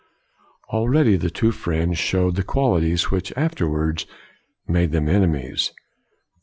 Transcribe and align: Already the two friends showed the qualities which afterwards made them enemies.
Already 0.69 1.15
the 1.15 1.29
two 1.29 1.51
friends 1.51 1.99
showed 1.99 2.35
the 2.35 2.41
qualities 2.41 3.11
which 3.11 3.31
afterwards 3.37 4.07
made 4.67 4.91
them 4.93 5.07
enemies. 5.07 5.73